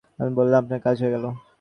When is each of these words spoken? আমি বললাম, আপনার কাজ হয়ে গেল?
আমি 0.19 0.31
বললাম, 0.37 0.59
আপনার 0.61 0.79
কাজ 0.85 0.95
হয়ে 1.01 1.13
গেল? 1.15 1.25